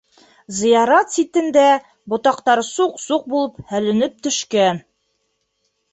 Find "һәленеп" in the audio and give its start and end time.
3.75-4.17